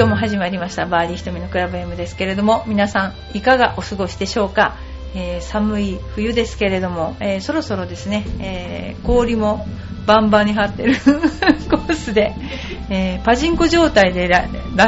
[0.00, 4.78] 今日も始まりましたバーディー瞳のクラブ M ですけれども皆さんいかがお過ごしでしょうか、
[5.14, 9.66] えー、寒い冬ですけれども、えー、そろそろですね、えー、氷も
[10.06, 10.94] バンバンに張ってる
[11.68, 12.32] コースで、
[12.88, 14.46] えパチンコ状態でラ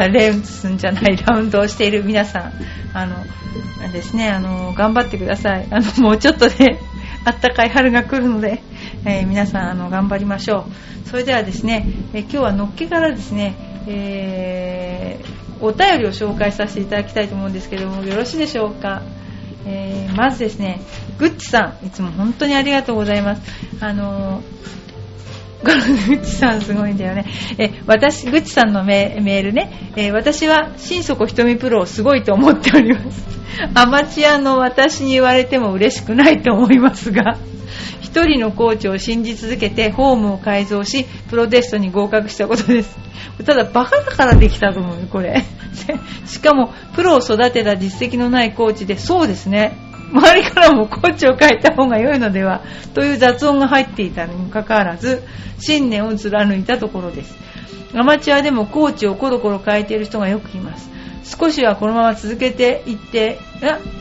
[0.08, 2.52] レースじゃないラウンドをしている皆さん
[2.94, 3.16] あの
[3.92, 5.66] ですねあの頑張ってください。
[5.70, 6.78] あのもうちょっとで
[7.26, 8.62] あったかい春が来るので、
[9.04, 10.64] え皆さんあの頑張りましょ
[11.04, 11.08] う。
[11.10, 19.02] それではですね、え今日はのっけからですねえー、お便りを紹介させていただきたいと思うんですけどもよろしいでしょうか、
[19.66, 20.80] えー、まずですね
[21.18, 23.42] グッチさんいつも本当にありがとうございます
[23.80, 24.42] あの
[25.62, 27.24] グッチさんすごいんだよね。
[27.56, 33.24] え、私、グッチさんのメールね、え私は心底瞳プロをすごいと思っております。
[33.74, 37.38] アマチュアの私に言われても嬉しくないと思いますが、
[38.12, 42.94] 一人のコーチを信じ続けてホームを改造し、プロテストに合格したことです。
[43.46, 45.42] ただバカだからできたと思うよこれ。
[46.26, 49.78] しかもプロを育てた実績のないコーチでそうですね。
[50.12, 52.60] 周りからもコーチを変えた方が良いのでは
[52.92, 55.22] という雑音が入っていたにもかかわらず
[55.58, 57.34] 信念を貫いたところです。
[57.94, 60.91] アマチュアでもコーチをコロコロ変えている人がよくいます。
[61.24, 63.38] 少しはこのまま続けていって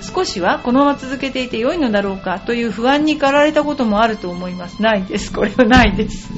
[0.02, 4.82] 少しはこのまま続けていて良いのだろうかという不安に駆られたこともあると思います。
[4.82, 5.32] ないです。
[5.32, 6.30] これはないです。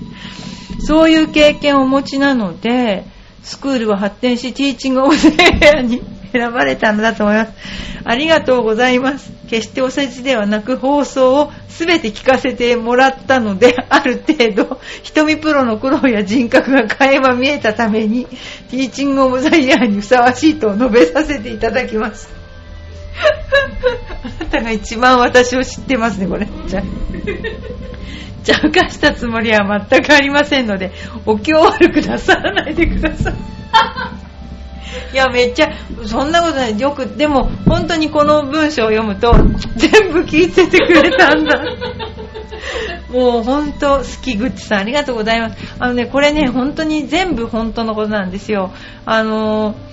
[0.86, 3.04] そういう経験をお持ちなので、
[3.42, 7.52] スクールは発展し、ティーチングオブザイヤーに選ばれたのだと思います。
[8.04, 9.32] ありがとうございます。
[9.48, 22.30] 決してお世辞ではなく放送を全て聞かせてもらったので、ある程度、瞳プロの苦労や人格が垣間見えたために、ティーチングオブザイヤーにふさわしいと述べさせていただきます。
[24.24, 26.48] あなたが一番私を知ってますね、これ。
[26.66, 26.82] じゃ
[28.46, 30.92] 邪魔したつもりは全くありませんので、
[31.26, 34.29] お気を悪くなさらないでください。
[35.12, 35.68] いや、めっちゃ、
[36.06, 36.78] そんなことない。
[36.78, 39.32] よく、でも、本当にこの文章を読むと、
[39.76, 41.62] 全部聞いててくれたんだ。
[43.10, 45.56] もう本当、好きグッチさん、ありがとうございます。
[45.78, 48.72] あのね、これね、本当に全部本当のことなんですよ。
[49.06, 49.90] あのー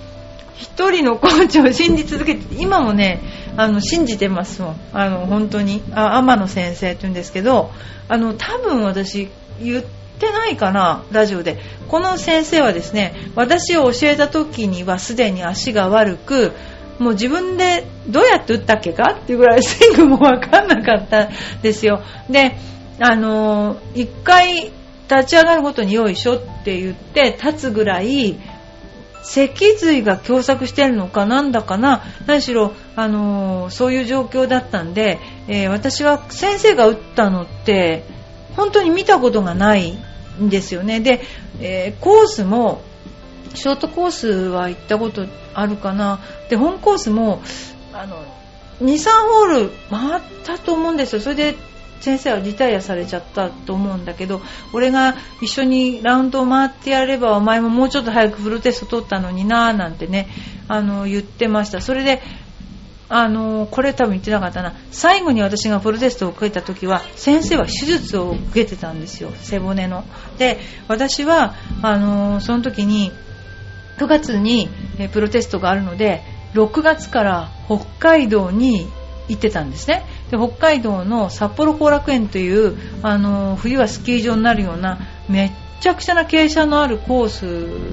[0.57, 3.21] 一人のコーチを信じ続けて今もね
[3.55, 7.71] あの信じてますもんあの本当にあ天野先生って言うんですけど
[8.07, 9.29] あの多分私
[9.61, 9.85] 言っ
[10.19, 11.57] てないかなラジオで。
[11.87, 16.51] この先生はですね私を教えた時にはすでに足が悪く
[16.99, 19.13] もう自分でどうやって打ったっけか？
[19.13, 21.29] っていうぐらいスイングも分かんなかったん
[21.61, 22.01] ですよ。
[22.29, 22.57] で
[22.99, 24.71] あの1回
[25.09, 28.37] 立ち上がるごとによいしょって言って立つぐらい
[29.23, 31.25] 脊髄が狭窄してるのか？
[31.25, 32.03] なんだかな？
[32.25, 38.03] 何しろ、あのー、そういう状況だったんで、えー、私は先生が打ったのって
[38.55, 39.97] 本当に見たことがない
[40.41, 40.99] んですよね。
[40.99, 41.21] で、
[41.59, 42.81] えー、コースも
[43.53, 46.19] ショートコースは行ったことあるかな。
[46.49, 47.41] で本コースも
[47.93, 48.23] あの
[48.81, 51.21] 23ホール回ったと思うんですよ。
[51.21, 51.55] それで
[51.99, 60.27] 先生はリタイアされちゃったと思うんだけど俺が一緒にラウンドを回ってやればお前ももうちょっと早くフルテスト取ったのになーなんてね
[60.67, 61.81] あの言ってました。
[61.81, 62.21] それで
[63.09, 64.73] あのこれ多分言ってなかったな。
[64.91, 69.31] 最後に私がフルテストを受けた時は先生は手術を受けてたんですよ。
[69.35, 70.03] 背骨の。
[70.37, 73.11] で私はあのその時に
[73.97, 74.69] 9月に
[75.13, 76.21] プロテストがあるので
[76.53, 78.87] 6月から北海道に
[79.27, 80.05] 行ってたんですね。
[80.31, 87.29] で北海道の札幌後楽園というあの冬はスキー場になるようなめっちゃくちゃな傾斜のあるコー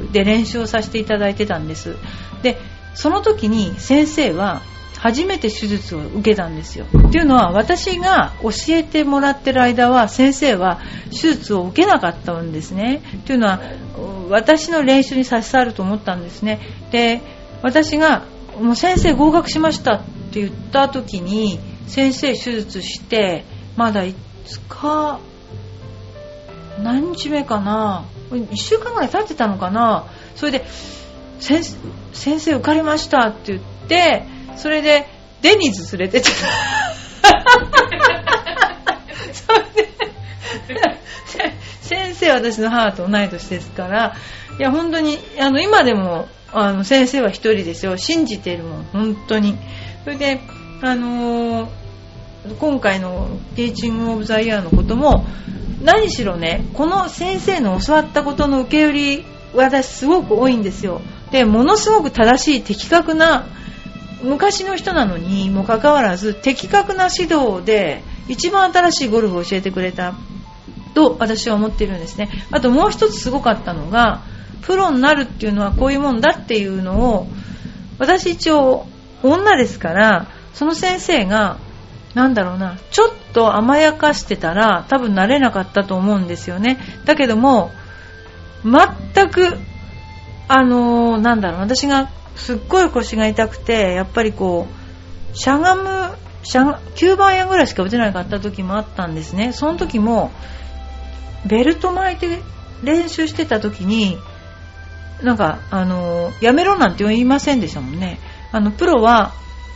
[0.09, 1.97] スで練習をさせていただいてたんです。
[2.43, 2.59] で
[2.95, 4.63] その時に先生は
[5.05, 6.87] 初めて手術を受けたんですよ。
[6.87, 13.03] っていうのは私が教えてもらってる間は先生は手術を受けなかったんですね。
[13.27, 13.61] というのは
[14.31, 16.59] 私の練習に差し障ると思ったんですね。
[16.91, 17.21] で
[17.61, 18.25] 私が
[18.59, 23.45] もう先生合格しましたって言った時に先生手術して
[23.77, 24.15] まだ5
[24.71, 25.21] 日
[26.83, 30.65] 何日目かな1週間ぐらい経ってたのかなそれで
[31.41, 31.63] 先
[32.15, 35.07] 生受かりましたって言ってそれで
[35.43, 36.29] デニーズ連れてって。
[39.47, 41.05] それで
[41.83, 44.17] 先生は私の母と同い年ですから
[44.59, 47.97] いや本当にあの今でもあの先生は一人ですよ。
[47.97, 49.57] 信じてるもん本当に。
[50.05, 50.41] それで
[50.83, 55.27] あのー、今回のティーチング・オブ・ザ・イヤーのことも
[55.83, 59.25] 何しろねこの先生の教わったことの受け売り
[59.55, 61.01] 私すごく多いんですよ。
[61.33, 63.47] でものすごく正しい的確な
[64.25, 70.15] 昔の人なのにもかかわらず的確な指導で一番新しいゴルフを教えてくれた
[70.95, 72.31] と私は思っているんですね。
[72.51, 74.23] あともう一つすごかったのが
[74.63, 77.27] プロになるっていうのはこういうもんだっていうのを
[77.99, 78.87] 私一応
[79.23, 81.59] 女ですからその先生が
[82.15, 86.79] なんだろうなちょっと甘やかしてたら多分なれなかったと思うんですよね。
[87.05, 87.73] だけども
[88.65, 89.59] 全く
[90.47, 94.67] あのー、なんだろう私がすっごい腰が痛くてやっぱりこ
[95.33, 99.53] うしゃがむしゃが9番円ぐらいしか打てなかった時もあったんですね。
[99.53, 100.31] その時も
[101.47, 102.41] ベルト巻いて
[102.83, 104.19] 練習してた時に
[105.23, 108.19] なんかあのやめろなんて言いませんでしたもんね。
[108.53, 109.33] あのプロは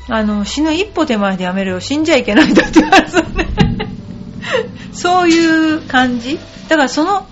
[0.09, 1.81] あの死ぬ一歩手前でやめるよ。
[1.81, 3.49] 死んじゃいけないんだって言われてね
[4.93, 6.39] そういう感じ。
[6.69, 7.27] だからその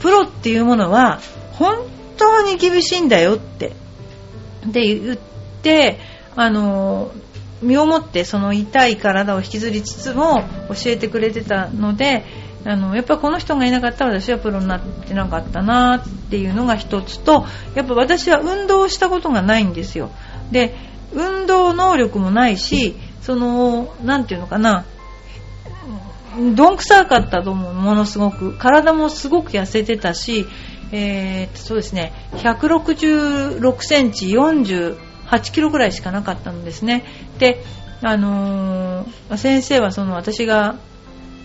[0.00, 1.20] プロっていうものは
[1.52, 1.78] 本
[2.16, 3.83] 当に厳しいんだよって。
[4.66, 5.18] で言っ
[5.62, 5.98] て
[6.36, 7.12] あの
[7.62, 12.24] 身をもってその痛い体を引きずりつつも教えてくれてたので
[12.66, 17.44] あのやっぱこの人がいなかったら私はプロになってなかったなっていうのが一つと
[17.74, 20.10] やっぱ私は運動したことがないんですよ。
[20.50, 20.74] で
[21.12, 24.84] 運動能力もないしその何て言うのかな
[26.36, 28.56] どんくさかったと思うものすごく。
[28.58, 30.46] 体もすごく痩せてたし、
[30.92, 32.12] えー、そうですね。
[32.32, 34.96] 166センチ48
[35.52, 37.04] キロぐらいしかなかったんですね。
[37.38, 37.64] で
[38.02, 40.76] あのー、先生はその私が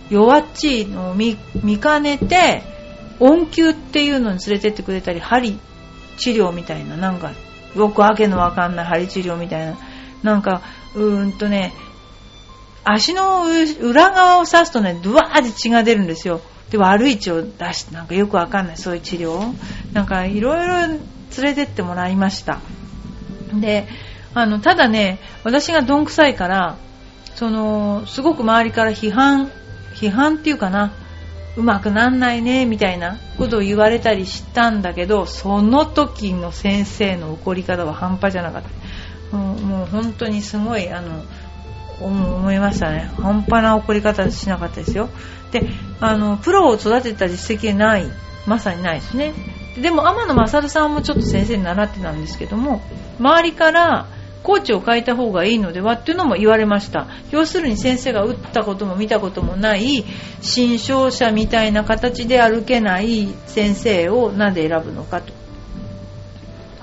[0.10, 1.38] 弱っちいのを見
[1.80, 2.64] かねて
[3.20, 5.60] 音球っていうのに連れてってくれたり針
[6.18, 7.32] 治療みたいななんか
[7.76, 9.78] よくわけのわかんない針治療みたいな
[10.24, 10.62] なんか
[10.96, 11.74] うーんとね
[12.84, 13.46] 足の
[13.82, 16.42] 裏側を刺すとねドワーって血が出るんですよ。
[16.70, 19.54] で悪い血を出してなんかよくわかんないそういう治療
[19.94, 21.00] なんかいろいろ連
[21.42, 22.60] れてってもらいました。
[23.54, 23.88] で
[24.36, 26.78] あのただね私がどんくさいから
[27.36, 29.52] そのすごく周りから批判
[29.96, 30.94] 批判っていうかな
[31.58, 38.70] うまくなんないねみたいなことを言われたりしたんだけどその時の先生の怒り方は半端じゃなかった。
[39.36, 41.24] もうもう本当にすごいあの
[42.02, 43.12] 思いましたね。
[43.18, 45.10] 半端な怒り方しなかったですよ。
[45.52, 45.68] で
[46.00, 48.06] あのプロを育てた実績ない。
[48.46, 49.34] まさにないですね。
[49.80, 52.82] でも天野勝さんもちょっと先生に習ってたんですけども
[53.20, 54.08] 周りから
[54.42, 57.08] コーチを変えた方がいいのではっていうのも言われました。
[57.30, 60.04] 要するに先生が打ったことも見たこともない
[60.42, 65.34] 新商者みたいな形で歩けない先生を何で選ぶのかと。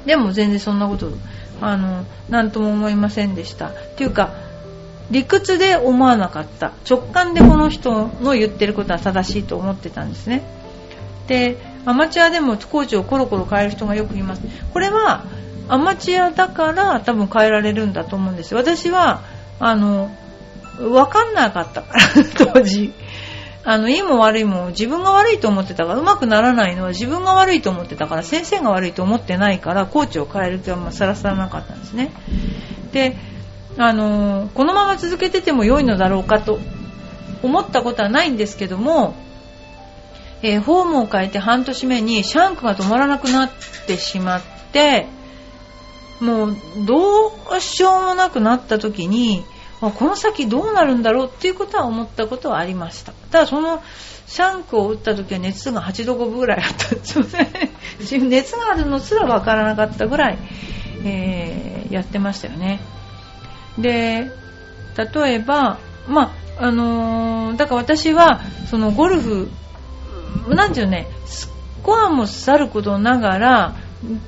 [0.04, 1.10] でも全然そんなこと
[1.60, 3.69] あの何とも思いませんでした。
[3.69, 4.45] っていうか
[5.11, 6.73] 理屈で思わなかった。
[6.88, 10.43] 直感でこの人の言ってることは正しいと思ってたんですね。
[11.29, 14.43] でアマチュアでもコーチをコロコロ変える人がよくいます。
[14.73, 15.25] これは
[15.69, 19.23] アマチュアだから多分変えられるんだと思うんです私は
[19.58, 20.11] あの
[20.79, 21.82] 分かんなかった。
[21.82, 21.94] か
[22.47, 22.93] ら当時。
[23.69, 32.12] あのいいも悪いも自分が悪いと思ってたからうまくならないのは自分が悪いと思ってたから先生が悪いと思ってないからコーチを変える気はさらさらなかったんですね。
[32.93, 33.17] で
[33.78, 36.58] あのこのまま続けてても良いのだろうかと
[37.43, 39.14] 思ったことはないんですけども、
[40.43, 43.50] えー、フォームを変えて半年目にシャンクが止まらなくなっ
[43.87, 44.43] てしまっ
[44.73, 45.06] て
[46.20, 46.56] もう
[46.87, 49.44] どうしようもなくなった時に
[49.81, 53.12] この先どうなるんだろうっていうことは思ったことはありました。
[53.31, 53.82] ただその
[54.27, 57.72] シャンクを打った時は熱が8度5分ぐらいあったんですよね。
[58.27, 60.39] 熱があるのすら分からなかったぐらい、
[61.05, 62.81] えー、やってましたよね。
[63.78, 64.30] で
[64.96, 65.78] 例えば
[66.08, 68.40] まああのー、だから私は
[68.70, 69.50] そのゴルフ
[70.48, 71.52] なんていうねス
[71.82, 73.76] コアもさることながら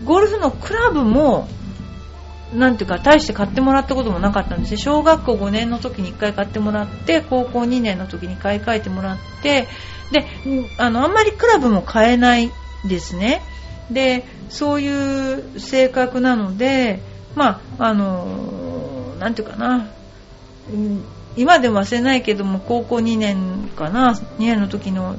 [0.04, 1.48] ゴルフのクラブも
[2.54, 4.76] なんていうか大して買ってもらったこともなかったんですね。
[4.78, 9.68] 小学校5年の時に1回買ってもらって高校2年の時に買い替えてもらって
[10.10, 10.24] で
[10.78, 12.50] あのあんまりクラブも買えない
[12.86, 13.42] ですね。
[13.90, 17.00] でそういう性格なので
[17.34, 18.67] まああの
[19.18, 19.88] なんていうかな。
[20.72, 21.04] うん。
[21.36, 24.12] 今でも忘れないけども高校2年かな。
[24.12, 25.16] 2年の時の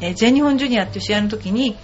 [0.00, 1.76] え全日本ジュニアっていう試合の時に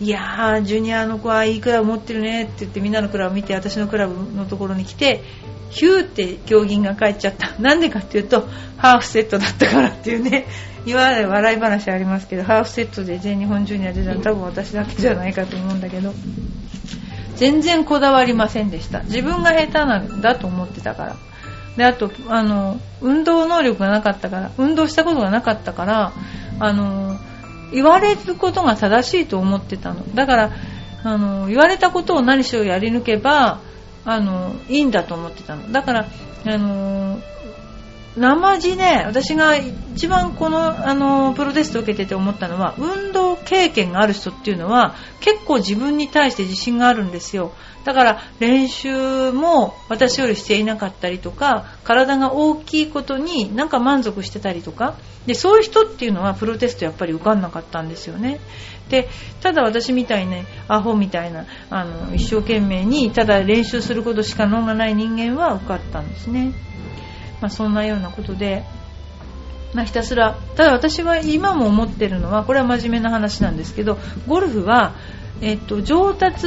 [0.00, 5.24] いやー、ジュニアの子はいいクラブ持ってるねって言ってみんなのクラブ見て私のクラブのところに来て、
[5.70, 7.50] ヒューって競技が帰っちゃった。
[7.60, 10.46] なんでかっていうと、ハーフセットだったからっていうね、
[10.86, 16.14] いわゆる笑い話ありますけど、ハーフセットで全日本ジュニア出たの多分私だけじゃないかと思うんだけど、
[17.38, 19.02] 全然こだわりませんでした。
[19.04, 21.16] 自分が下手なんだと思ってたから。
[21.76, 26.12] で、あと、あの、運動能力がなかったから、運動したことがなかったから、
[26.58, 27.18] あの、
[27.72, 30.52] 言われることが正しいと思ってたのだから
[31.04, 33.60] あの言われたことを何しろやり抜けば
[34.04, 36.06] あのいいんだと思ってたのだから
[36.46, 37.18] あの
[38.18, 47.52] 生地ね私が一番このあのプロテストを受けてて思ったのは運動経験がある人っていうのは結構自分に対して自信があるんですよ。
[47.84, 54.94] だから練習も私よりしていなかったりとか体が大きいことになんか満足してたりとか
[55.26, 58.40] でそういう人っていうのはプロテストやっぱり受かんなかったんですよね。
[58.90, 59.08] で
[59.40, 66.52] ただ私みたいねアホみたいなあの一生懸命にただ練習することしか能がない人間は受かったんですね。
[67.40, 68.64] まあ、そんなようなことで、
[69.74, 74.94] まあ、ひたすらただ私は今も思ってるのはこれは真面目な話なんですけどゴルフは、
[75.40, 76.46] えっと、上達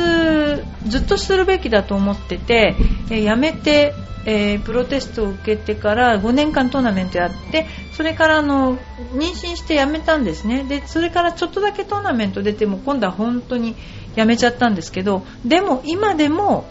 [0.88, 2.76] ずっとするべきだと思ってて、
[3.10, 3.94] え、やめて、
[4.26, 8.78] えー、プロテストを受けてから5年間トーナメントやってそれからあの
[9.14, 10.64] 妊娠してやめたんですね。
[10.64, 13.76] でそれからちょっとだけトーナメント出ても今度は本当に
[14.16, 16.66] やめちゃったんですけどでも今でも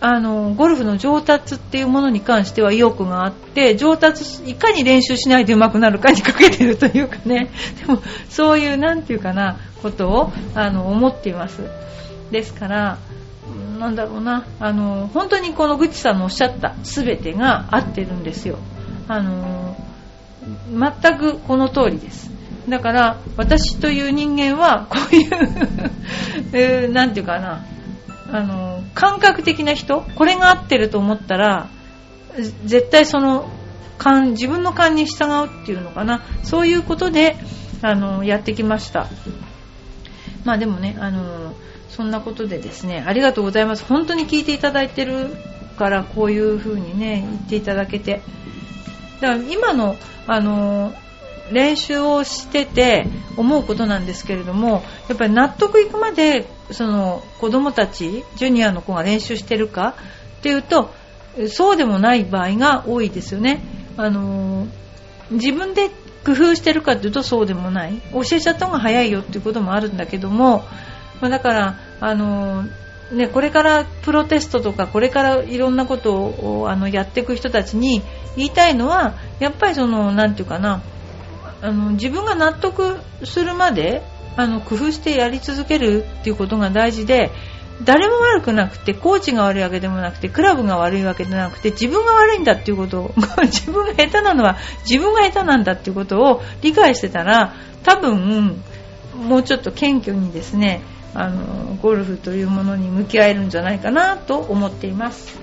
[0.00, 7.50] あのゴルフの上達っていうものに関しては意欲があって上達いかに練習しないで上手くなるかにかけてるというかね。
[7.80, 11.62] でもそういうなんていうかなことをあの思っています。
[12.30, 12.98] ですから
[13.78, 14.44] なんだろうな。
[14.60, 18.58] あの本当にこのグッチさんのおっしゃった全てが合ってるんですよ。
[19.08, 19.76] あの
[20.70, 22.30] 全くこの通りです。
[22.68, 25.30] だから私という人間はこういう
[26.52, 27.64] えー、なんていうかな。
[28.34, 31.68] あの感覚的な人これが合ってると思ったら
[32.64, 33.48] 絶対その
[33.96, 36.24] 勘自分の勘に従うっていうのかな。
[36.42, 37.36] そういうことで
[37.80, 39.06] あのやってきました。
[40.44, 41.54] まあでもねあの
[41.88, 43.84] そんなことでですねありがとうございます。
[43.84, 45.28] 本当に聞いていただいてる
[45.78, 48.20] からこういう風にね言っていただけて。
[49.20, 49.94] だから今の
[50.26, 50.92] あの
[51.52, 59.94] 練習をしてて思うことなんですけれどもやっぱり納得いくまでその子供たちジュニアの子が練習してるか
[60.38, 60.90] っていうと
[61.48, 63.60] そうでもない場合が多いですよね。
[63.96, 64.66] あの
[65.30, 65.90] 自分で
[66.24, 70.64] 工夫してるかっていうとそうでもない教えちゃった方が早いよっていうこともあるんだけども、
[71.20, 72.64] まあ、だからあの
[73.12, 78.02] ね、これからプロテストとかこれからいろんなことをあのやっていく人たちに
[78.36, 80.82] 言いたいのはやっぱりそのなんていうかな
[81.60, 84.02] あの自分が納得するまで
[84.36, 87.30] あの工夫してやり続けるっていうことが大事で
[87.82, 94.56] 誰も悪くなくてコーチが悪いわけでもなくてクラブが悪いわけでなくて自分が悪いんだっていうことを 自分が下手なのは
[94.88, 98.60] 自分が下手なんだっていうことを理解してたら多分
[99.16, 100.82] もうちょっと謙虚にですね
[101.14, 105.38] あのゴルフというものに向き合えるんじゃないかなと思っています。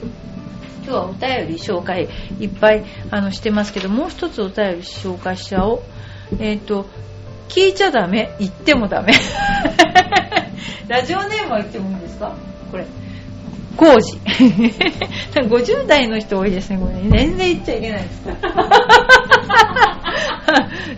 [0.84, 5.82] 今日はお便り紹介いっぱいあのしてますけどもう一つお便り紹介しちゃおう。
[6.40, 6.88] えっ、ー、と、
[7.54, 9.14] 聞いちゃダメ、言ってもダメ。
[10.88, 12.34] ラジオネームは言ってもいいんですか？
[12.72, 12.86] これ。
[13.78, 14.18] 工事。
[15.36, 16.94] 50代の人多いですね、これ。
[17.20, 18.22] 全然言っちゃいけないです。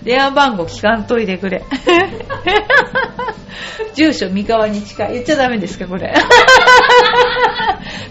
[0.03, 1.63] 電話番号聞かんといてくれ。
[3.95, 5.13] 住所三河に近い。
[5.13, 6.13] 言っちゃダメですか、これ。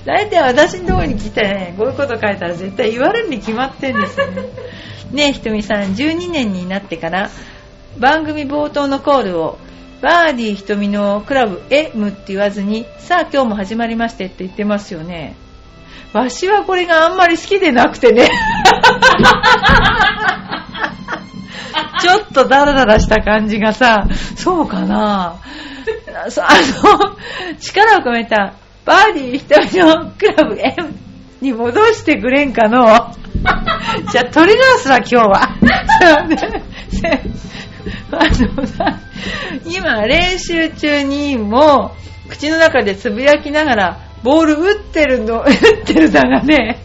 [0.04, 4.42] 大体私のところに来てね、こういうこと書いたら絶対言われるに決まってんですよね。
[5.12, 7.28] ねえひとみさん12年になってから
[7.98, 9.58] 番組冒頭のコールを
[10.00, 15.36] バーディーひとみのクラブ M って言わずにさあ今日も始まりましてって言ってますよね。
[16.12, 18.28] わしはこれがあんまり好きでなくてね。
[22.00, 24.06] ちょっとダラダラした感じがさ
[24.36, 25.36] そうかな。
[25.36, 26.26] あ
[26.84, 27.16] の
[27.60, 30.94] 力を込めたバーディーひとみのクラブ M
[31.40, 33.14] に戻してくれんかの。
[34.10, 35.56] じゃあ、取り直すわ、今日は。
[38.20, 38.24] あ
[38.56, 38.98] のさ、
[39.66, 41.92] 今、練習中にも、
[42.28, 46.78] 口の中でつぶやきながら、ボール打ってるの、 打ってるだがね、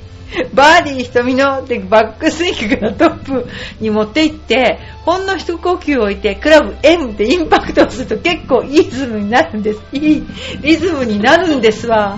[0.54, 3.48] バーディー瞳のでバックスイングからトップ
[3.80, 9.82] に持っていって、ほんの一呼吸置いて、クラブ M でインパクトをすると結構いいリズムになるんです。
[9.94, 10.28] いい
[10.62, 12.18] リズムになるんですわ。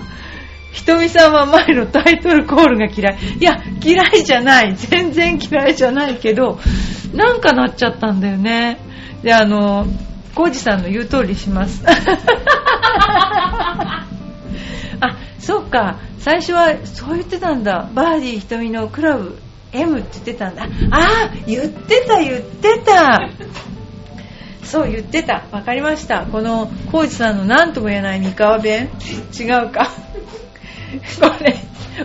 [0.72, 3.18] ひとみさんは前のタイトルコールが嫌い。
[3.40, 4.74] いや、嫌いじゃない。
[4.76, 6.58] 全然嫌いじゃないけど、
[7.14, 8.89] なんかなっちゃったんだよね。
[9.22, 9.86] で、あの、
[10.34, 11.82] コージさんの言う通りします。
[15.00, 15.96] あ、そうか。
[16.18, 17.88] 最初はそう言ってたんだ。
[17.94, 19.38] バーディーひとみのクラブ
[19.72, 20.64] M って言ってたんだ。
[20.90, 23.30] あ、言ってた言ってた。
[24.62, 25.44] そう言ってた。
[25.50, 26.26] わかりました。
[26.26, 28.88] このコージさんの何とも言えない三河弁
[29.38, 29.90] 違うか。
[31.20, 31.56] これ、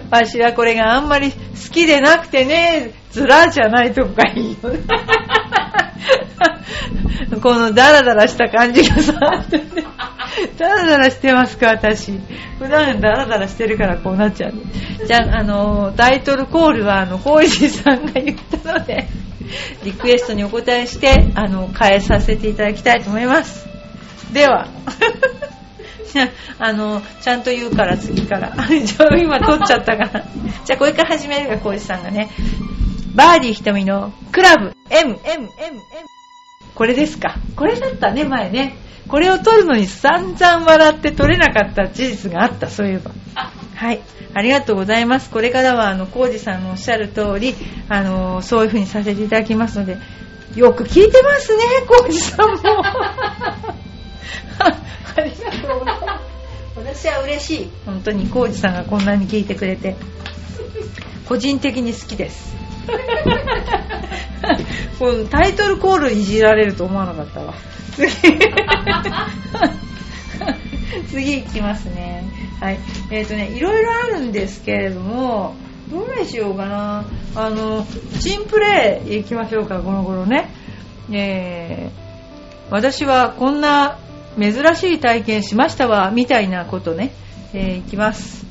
[0.09, 1.37] わしはこれがあんまり好
[1.71, 4.79] きでなくてね、ずらじゃないとこがいいよね。
[7.41, 9.13] このダラダラした感じがさ、
[10.57, 12.19] ダラダラしてますか、私。
[12.59, 14.53] 普段ダラダラしてるからこうなっちゃう。
[15.05, 19.07] じゃあ、あの、タイトルコールは、あの、コージさんが言ったので、
[19.83, 23.67] リクエストにお答えして、あの、変えさせていただきたいと思います。
[24.33, 24.67] では、
[26.59, 28.53] あの、ちゃんと言うから次から。
[29.17, 30.23] 今撮っちゃったから。
[30.65, 32.29] じゃあこれから始めるが、コージさんがね。
[33.15, 35.79] バーディー瞳のクラブ M、M、M、M。
[36.75, 37.37] これですか。
[37.55, 38.75] これだったね、前ね。
[39.07, 43.11] これを撮るのに散々笑って撮れなかった事実があった、そういえば。
[43.75, 44.01] はい。
[44.33, 45.29] ありがとうございます。
[45.29, 47.55] これからは、あの、コージさんのおっしゃる通り、
[47.87, 49.97] あの、そういう風にさせていただきますので、
[50.55, 52.55] よく聞いてますね、コージさんも。
[54.59, 57.05] ありがとうございます。
[57.05, 57.69] 私は嬉しい。
[57.85, 59.95] 本当にコージさんがこんなに聞いてくれて。
[61.27, 62.55] 個人的に好きです。
[64.99, 67.53] このタイトルコールいじられると思わなかったわ。
[67.95, 68.11] 次。
[71.09, 72.23] 次いきますね。
[72.59, 72.79] はい。
[73.11, 75.55] えっ、ー、とね、いろいろあるんですけれども、
[75.89, 77.05] どれしようかな。
[77.35, 77.85] あの、
[78.19, 80.49] チンプレイ行きましょうか、この頃ね。
[81.11, 83.97] えー、私はこんな
[84.39, 87.11] 珍しい体験しましたわ、みたいなことね、
[87.53, 88.45] えー、いきます。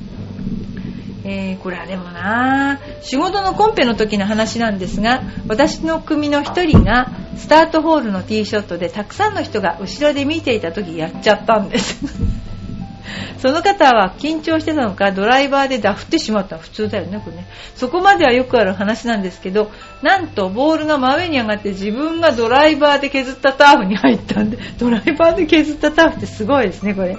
[1.27, 11.99] えー、これはでもな仕事のコンペの時の話なんですが私の組の1人がスタートホールのティーショットでたくさんの人が後ろで見ていた時やっちゃったんです。
[13.39, 16.57] その方は緊張してたのかドライバーでダフってしまった。
[16.57, 17.47] 普通だよねこれね。
[17.75, 19.71] そこまではよくある話なんですけど
[20.03, 27.17] なんとボールが真上に上がって自分がドライバーで削ったターフに入ったんでドライバーで削ったターフってすごいですねこれ。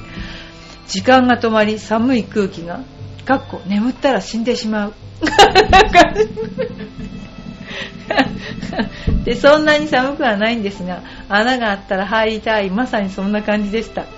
[0.86, 2.80] 時間が止まり寒い空気が。
[3.26, 4.94] かっこ眠ったら死んでしまう。
[9.24, 12.70] でそんなに寒くはないんですが穴があったら入りたい。
[12.70, 14.04] まさにそんな感じでした。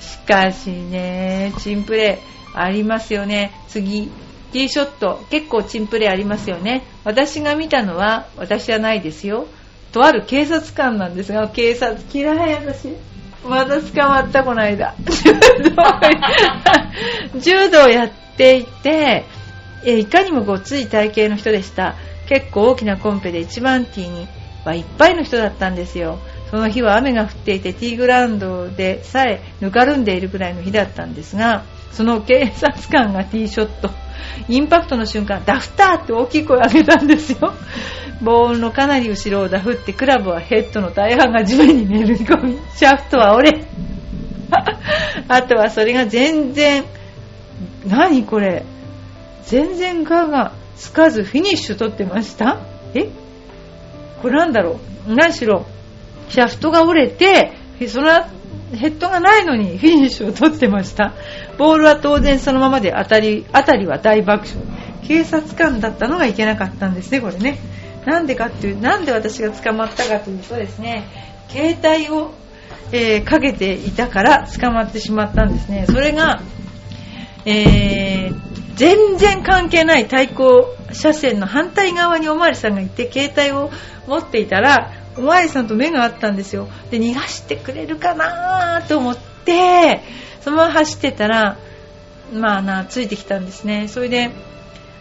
[0.00, 3.50] しかしねチンプレーありますよね。
[3.66, 4.08] 次
[4.52, 5.26] ティーショット。
[5.28, 6.84] 結構チンプレーありますよね。
[7.02, 9.48] 私が見たのは私じゃないですよ。
[9.90, 12.94] とある警察官なんですが警察嫌い私
[13.48, 14.94] まだ捕まったこの間。
[17.38, 19.24] 柔道やっていて
[19.84, 21.94] いかにもごつい体型の人でした。
[22.28, 24.26] 結構大きなコンペで1番ティーに
[24.64, 26.18] はいっぱいの人だったんですよ。
[26.50, 34.05] その日は雨が降っていてティーグラウンドでさえぬかるんでいるくらいの日だったんですがその警察官がティーショット。
[34.48, 37.54] インパクトの瞬間ダフターって大きい声を上げたんですよ。
[38.22, 43.64] ボールのかなり後ろをダフってクラブはヘッドの大半が地面にねり込みシャフトは折れ。
[45.28, 46.84] あとはそれが全然
[47.86, 48.64] 何これ。
[49.44, 52.58] 全然ガがつかずフィニッシュ取ってました。
[52.94, 53.08] え？
[54.22, 55.14] これなんだろう？
[55.14, 55.66] 何しろ
[56.28, 57.52] シャフトが折れて
[57.86, 58.08] その
[58.72, 61.14] ヘッドがないのにフィニッシュを取ってました。
[61.58, 64.62] ボールは当然そのままで当たり当たりは大爆笑。
[65.06, 67.58] 警察官だったのがいけなかったんですねこれね。
[68.06, 71.04] なんでかっていう、なんで私が捕まったかというとですね、
[71.48, 72.32] 携帯を、
[72.92, 75.86] えー、かけていたから捕まってしまったんですね。
[75.86, 76.40] それが、
[77.44, 83.70] えー、全然関係ない対向車線の反対側におまわりさんがいて、携帯を
[84.06, 86.68] 持っていたら、おまわりさんと目が合ったんですよ。
[86.90, 90.02] で、逃がしてくれるかなと思って、
[90.40, 91.56] そのまま走ってたら、
[92.32, 93.88] まあな、ついてきたんですね。
[93.88, 94.30] それで、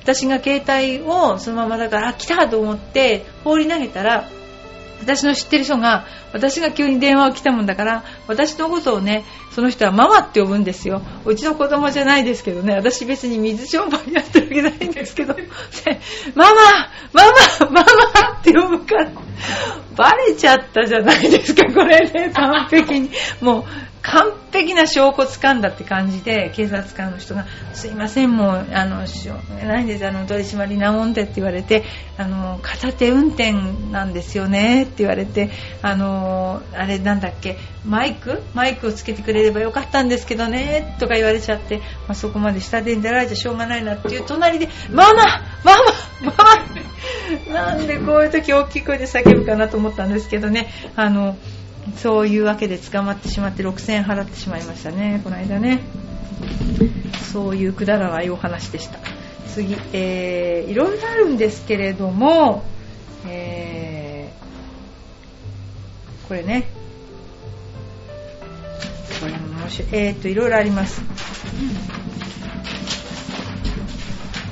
[0.06, 4.30] 私が携帯をそのままだからあ来たと思って放り投げたら
[5.02, 15.36] 私の知ってる人が私が急に電話を来たもんだから私のことをねその人はママって呼ぶんですようちの子供じゃないですけどね私別に水商売やってるわけないんですけど
[16.36, 16.54] ママ
[17.12, 17.24] マ
[17.60, 17.84] ママ
[18.32, 19.12] マって呼ぶから
[19.96, 23.10] バレちゃったじゃないですかこれね完璧に。
[23.42, 23.64] もう
[24.02, 29.06] 完璧な証拠掴んだって感じで警察官の人が「すいませんもうあの
[29.64, 31.84] 何ですあの取締まりなもんで」って言われて
[32.18, 33.54] あの片手運転
[33.92, 38.42] なんですよねって言われてあのあれなんだっけマイク？
[38.56, 45.24] マイクをつけてくれればよかったんですけどねとか言われちゃって、まあ、そこまで下手に出られちゃしょうがないなっていう隣で「マママ
[45.64, 45.78] マ
[46.24, 46.34] マ
[47.54, 51.38] マ!」なんでこういう時大きい声で叫ぶかなと思ったんですけどねあの
[51.98, 55.22] そういうわけで捕まってしまって6000円払ってしまいましたね。
[55.24, 55.80] この間ね。
[57.32, 59.00] そういうくだらないお話でした。
[59.48, 62.64] 次、えー、いろいろあるんですけれども、
[63.28, 66.68] えー、これね。
[69.20, 69.88] これも面白い。
[69.92, 71.02] えー、っといろいろあります。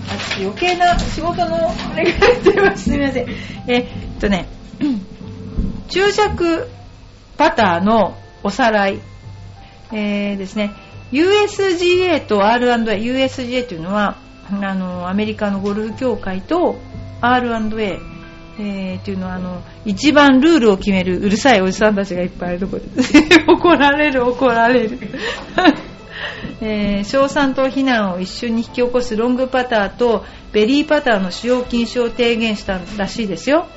[0.09, 2.85] あ余計な仕事のあれが出ます。
[2.85, 3.29] すみません。
[3.29, 4.47] えー、っとね。
[5.89, 6.67] 注釈
[7.43, 9.01] パターのおさらい、
[9.91, 10.71] えー、ですね。
[11.11, 14.15] USGA と R&A USGA というのは
[14.49, 16.77] あのアメリカのゴルフ協会と
[17.19, 17.99] R&A
[18.59, 24.99] えー、っていうのはあの一番ルールを決めるうるさいおじさんたちがいっぱいいるところで怒られる怒られる。
[26.61, 33.67] えー、硝酸と避難を一瞬に引き起こすロングパターとベリーパターの使用禁止を提言したらしいですよ。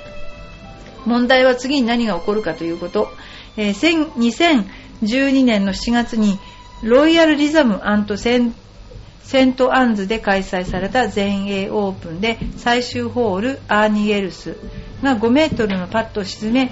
[1.05, 3.11] 問題は次に何が起こるかということ、
[3.57, 6.39] えー、2012年の7月に
[6.83, 7.81] ロイヤルリザム
[8.17, 8.55] セン
[9.23, 14.57] セントアンズで開催された全英オープンで最終ホールアーニエルス
[15.03, 16.71] が5メートルのパットを沈め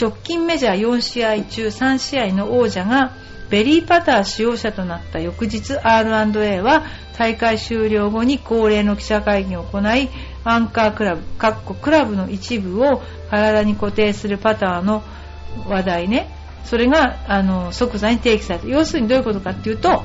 [0.00, 3.12] 直近メジャー4試合中3試合の王者が
[3.50, 5.20] ベリーパター使用者となった。
[5.20, 6.84] 翌日 R&A は
[7.16, 10.08] 大会終了後に恒例の記者会見を行い
[10.44, 15.02] アンカークラブ、かっこクラブの一部を体に固定するパターの
[15.66, 16.28] 話題ね、
[16.64, 18.66] それがあの即座に提起された。
[18.66, 20.02] 要するにどういうことかっていうと、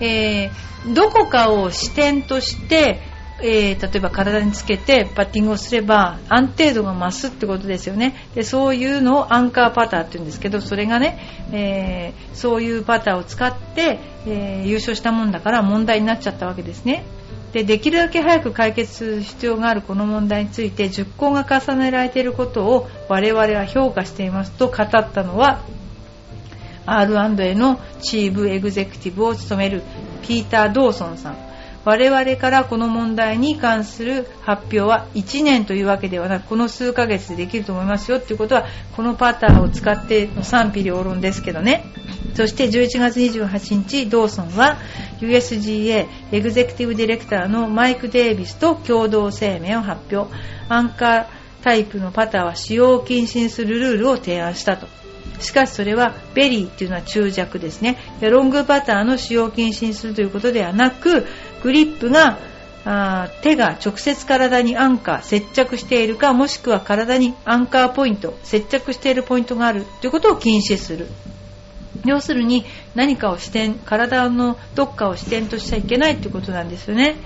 [0.00, 3.00] えー、どこかを視点として、
[3.40, 11.18] えー、例えば体につけてバッティングをすれば安定度が増すってことですよねでそういうのをアンカーパターって言うんですけどそれがね、
[11.52, 17.04] えー、そういうパターを使って、え優勝したもんだから問題になっちゃったわけですね
[17.52, 25.62] でできるだけ早く解決する必要があるこの問題について熟考が重ねられていることを我々は評価していますと語ったのは
[26.84, 29.82] R&A のチームエグゼクティブを務める
[30.22, 31.48] ピーター・ドーソンさん。
[31.88, 41.86] 我々からこの問題に関する発表は1年というわけではなくこの数ヶ月でできると思いますよということはこのパターンを使っての賛否両論ですけどね。
[42.34, 44.76] そして11月28日ドーソンは
[45.20, 50.30] USGA エグゼクティブディレクターのマイク・デイビスと共同声明を発表。
[50.68, 51.26] アンカー
[51.62, 54.86] タイプのパターは使用を禁止にするルールを提案したと。
[55.40, 57.96] しかしそれはベリーっていうのは中尺ですね。
[58.20, 61.26] ロングパターの使用禁止にするということではなく
[61.62, 62.38] グリップが
[62.84, 71.08] あ手が直接体にアンカー接着しているかもしくは体にアンカーポイント接着しているポイントがあるということを禁止する。
[72.04, 77.16] 要するに何かを視点体のどっかを視点としちゃいけないということなんですよね。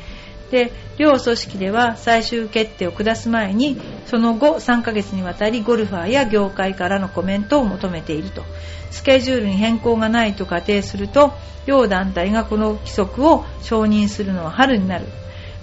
[0.52, 8.44] で両組織では最終決定を下す前にその後3ヶ月にわたりゴルファーや業界からのコメントを求めていると。
[8.90, 11.32] スケジュールに変更がないと仮定すると
[11.64, 15.06] 両団体がこの規則を承認するのは春になる。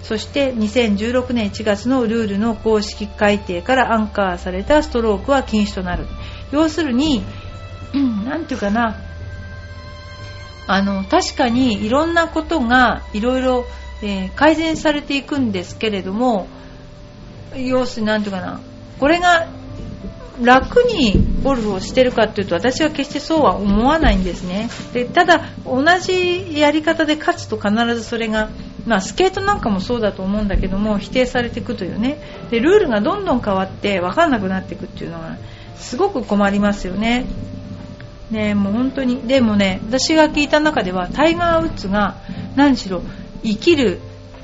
[0.02, 6.06] そして2016年1月のルールの公式改定からアンカーされたストロークは禁止となる。
[6.50, 7.22] 要するに
[8.24, 8.96] 何て言うかな。
[10.66, 13.64] あの確かにいろんなことがいろいろ
[14.02, 16.46] えー、改善されていくんですけれども
[17.56, 18.60] 要するに何ていうかな。
[18.98, 19.48] これが
[20.42, 24.68] 楽にゴルフをしてるかっていうと私は決してそうは思わないんですね。
[24.92, 28.50] でただ同じやり方で勝つと必ずそれが、
[28.86, 32.18] まあ、スケートなんかもそうだと思うんだけども否定されていくというね。
[32.50, 35.36] でルールがどんどん変わって分かんなくなっていくっていうのが
[35.76, 37.26] すごく困りますよね。
[38.30, 39.22] ねもう本当に。
[39.22, 42.16] でもね私が聞いた中ではタイガー・ウッズが
[42.56, 43.02] 何しろ
[43.42, 44.00] 生きる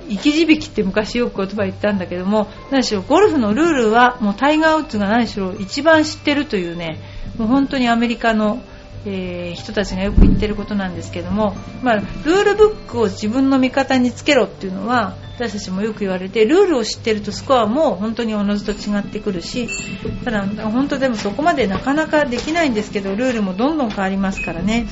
[0.08, 6.98] 生き字引きって昔よく言葉言ったんだけども何しろゴルフのルールはもうタイガー・ウッズが何しろ一番知ってるというね
[7.38, 8.62] もう本当にアメリカの、
[9.04, 19.68] えー、人たちがよく言ってることなんですけども、まあ、ルールブックを自分の味方につけろっていうのは私たちもよく言われてルールを知ってるとスコアも本当におのずと違ってくるし
[20.24, 24.86] ただ本当でもそこまでなかなかできないんですけどルールもどんどん変わりますからね。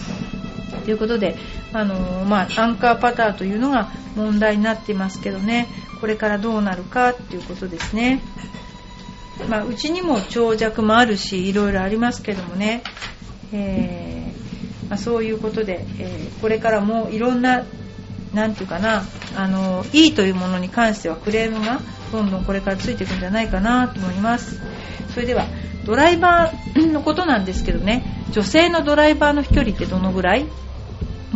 [0.85, 1.37] ということで、
[1.75, 5.67] あのまあ、アンカーパターというのが問題になっていますけどね。
[6.01, 8.21] これからどうなるかということですね、
[9.49, 12.83] まあ、うちにも長尺もあるしいろいろありますけどもね、
[13.53, 17.65] えー、まあ、そういうことで、えー、これからもいろんな
[18.35, 19.03] なんていうかな
[19.35, 21.81] あのいいというものに関してはクレームが
[22.13, 24.61] どんどんこれからついていくんじゃないかなと思います。
[25.15, 25.47] それでは
[25.87, 28.05] ドライバーのことなんですけどね。
[28.33, 30.47] 女性のドライバーの飛距離ってどのぐらい？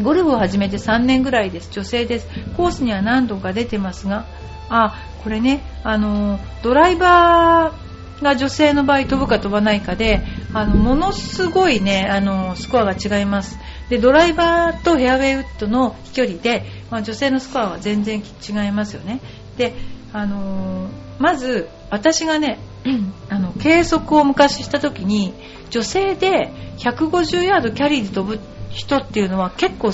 [0.03, 1.71] ゴルフを始めて3年ぐらいです。
[1.73, 2.29] 女性です。
[2.57, 4.27] コースには何度か出てますが
[4.69, 13.59] あこれねあのドライバーが女性の場合飛ぶか飛ばないかであのものすごいねあのスコアが違います。
[13.89, 19.21] でドライバーとフェアウェイウッドの飛距離で、まあ、女性のスコアは全然違いますよね。
[19.57, 19.75] で
[20.13, 22.59] あのまず私がね
[23.29, 25.35] あの計測を昔した時に
[25.71, 29.93] 女性で150ヤードキャリーで飛ぶ人っていうのは結構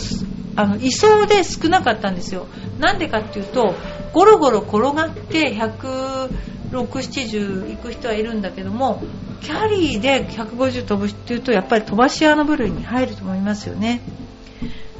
[0.56, 2.46] あのいそうで少なかったんですよ。
[2.78, 3.74] なんでかっていうと
[4.12, 9.02] ゴロゴロ転がって16070行く人はいるんだけども
[9.42, 14.00] キャリーで150飛ぶっていうとやっぱり飛ばし屋の部類に入ると思いますよね。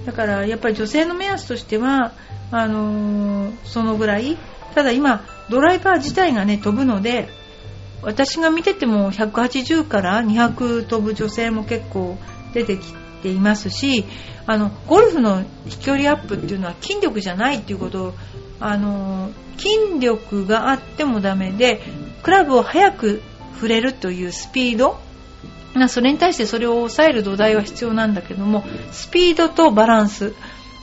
[0.07, 2.13] だからやっぱり女性の目安としては
[2.51, 4.37] あのー、そのぐらい
[4.75, 7.29] ただ今ドライバー自体がね飛ぶので
[8.03, 12.19] 私が見てても180から200飛ぶ女性も結構
[12.53, 14.05] 出てきてていますし
[14.47, 18.15] あのゴルフの飛距離アップっていうのは筋力じゃないっていうことを
[18.61, 21.81] あの筋力があってもダメで
[22.23, 23.23] クラブを速く
[23.55, 24.99] 触れるというスピード
[25.89, 30.35] それに対してそれを抑える土台は必要なんだけどもスピードとバランス。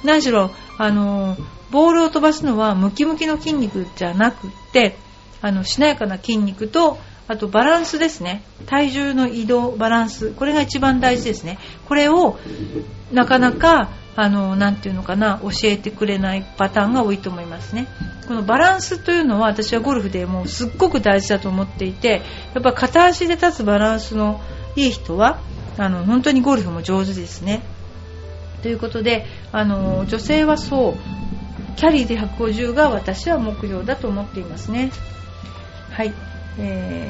[0.03, 1.37] 何しろあの
[1.69, 4.97] ボールを飛ばすのはムキムキの筋肉じゃなくって
[5.41, 6.97] あのしなやかな筋肉と
[7.31, 8.43] あとバランスですね。
[8.65, 10.31] 体重の移動バランス。
[10.31, 11.59] これが一番大事ですね。
[11.87, 12.37] これを
[13.13, 17.87] なかなかあのなていうのかな教えてくれないパターンが多いと思いますね。
[18.27, 22.21] このバランスというのは私はゴルフでもうすっごく大事だと思っていて
[22.53, 24.41] やっぱ片足で立つバランスの
[24.75, 25.39] いい人は
[25.77, 27.61] あの本当にゴルフも上手ですね。
[28.61, 34.91] ということであの女性はそうキャリーで150が私は目標だと思っていますね。
[35.91, 36.13] はい。
[36.59, 37.07] え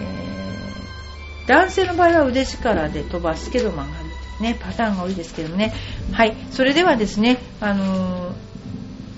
[1.46, 4.06] ー、男性の場合は腕力で飛ばすけど曲がる、
[4.42, 5.74] ね、パターンが多いですけどね。
[6.12, 8.34] はいそれではですね、あのー、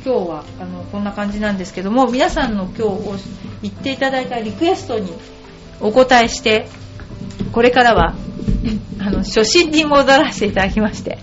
[0.05, 3.23] 今日はあのこんな感じなんですけども皆さんの今日
[3.61, 5.13] 言っていただいたリクエストに
[5.79, 6.67] お答えして
[7.51, 8.15] これからは
[8.99, 11.17] あの初心に戻らせていただきまして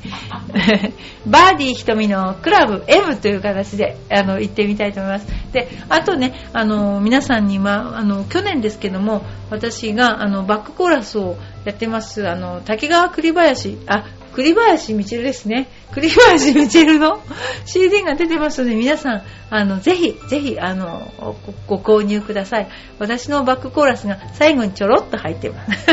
[1.27, 15.69] バーディー瞳のクラブ M という形であの行ってみたいと思いますであとねあの皆さんにはあの去年ですけども私があのバックコーラスをやってますあの竹川栗林あ栗林みちるですね。
[15.93, 17.21] 栗林みちるの
[17.65, 21.35] CD が出てますので、皆さん、あの、ぜひ、ぜひ、あの、
[21.67, 22.69] ご購入ください。
[22.99, 25.87] 私のバックコーラスが最後にちょろっと入ってます。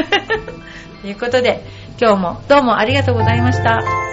[1.02, 1.64] ということで、
[2.00, 4.07] 今日もどうもありがとうございました。